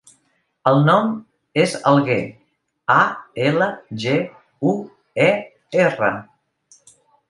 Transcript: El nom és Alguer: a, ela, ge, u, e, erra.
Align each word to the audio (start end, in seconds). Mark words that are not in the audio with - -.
El 0.69 0.79
nom 0.87 1.11
és 1.65 1.75
Alguer: 1.91 2.17
a, 2.95 2.97
ela, 3.53 3.71
ge, 4.07 4.19
u, 4.73 4.77
e, 5.31 5.33
erra. 5.89 6.15